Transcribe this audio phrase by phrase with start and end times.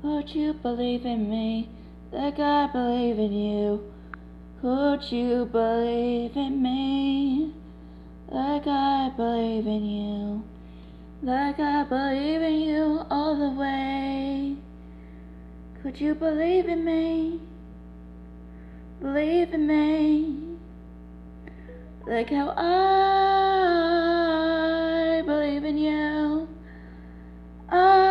[0.00, 1.68] Could you believe in me
[2.12, 3.82] like I believe in you?
[4.60, 7.52] Could you believe in me
[8.30, 10.44] like I believe in you?
[11.22, 14.56] Like I believe in you all the way.
[15.82, 17.40] Could you believe in me?
[19.00, 20.48] Believe in me
[22.06, 23.82] like how I
[25.26, 26.48] believe in you.
[27.68, 28.07] I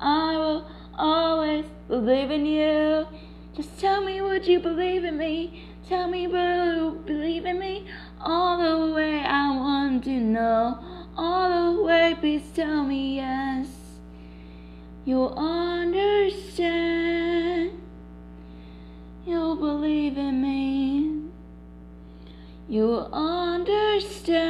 [0.00, 3.06] I will always believe in you.
[3.54, 5.64] Just tell me, would you believe in me?
[5.88, 7.86] Tell me, you believe in me
[8.20, 9.20] all the way.
[9.20, 10.78] I want to know
[11.16, 12.14] all the way.
[12.20, 13.66] Please tell me yes.
[15.04, 16.68] You'll understand.
[19.26, 21.22] You'll believe in me.
[22.68, 24.47] You'll understand.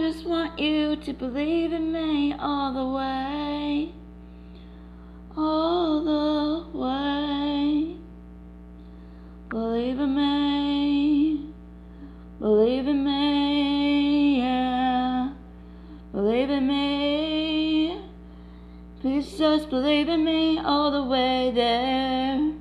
[0.00, 3.92] I just want you to believe in me all the way.
[5.36, 7.96] All the way.
[9.50, 11.52] Believe in me.
[12.38, 14.38] Believe in me.
[14.38, 15.34] Yeah.
[16.12, 18.00] Believe in me.
[19.02, 22.54] Please just believe in me all the way there.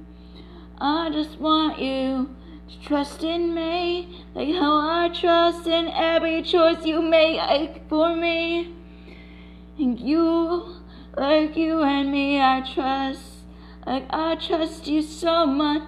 [0.82, 2.36] I just want you
[2.68, 8.74] to trust in me like how I trust in every choice you make for me.
[9.78, 10.76] And you,
[11.18, 13.24] like you and me, I trust.
[13.86, 15.84] Like I trust you so much,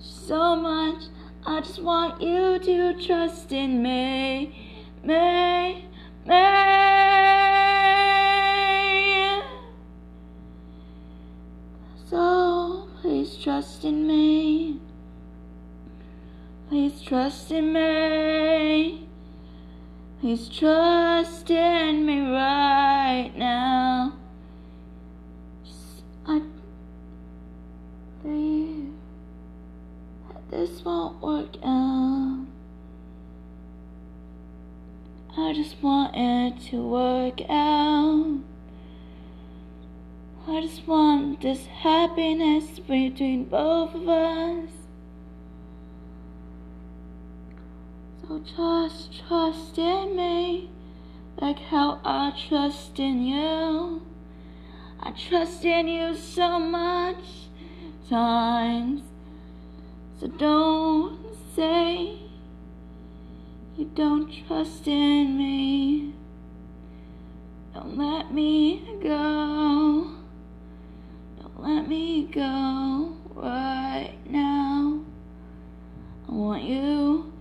[0.00, 1.04] so much.
[1.46, 5.86] I just want you to trust in me, me,
[6.26, 6.44] me.
[12.08, 14.80] So please trust in me.
[16.74, 19.06] Please trust in me.
[20.20, 24.14] Please trust in me right now.
[25.64, 26.42] Just, I
[28.24, 28.92] believe
[30.26, 32.44] that this won't work out.
[35.38, 38.40] I just want it to work out.
[40.48, 44.83] I just want this happiness between both of us.
[48.26, 50.70] So just trust in me,
[51.38, 54.00] like how I trust in you.
[54.98, 57.50] I trust in you so much
[58.08, 59.02] times.
[60.18, 61.18] So don't
[61.54, 62.16] say
[63.76, 66.14] you don't trust in me.
[67.74, 70.12] Don't let me go.
[71.42, 75.04] Don't let me go right now.
[76.26, 77.33] I want you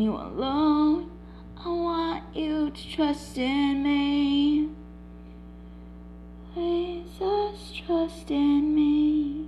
[0.00, 1.10] you alone.
[1.56, 4.68] I want you to trust in me.
[6.52, 9.47] Please just trust in me.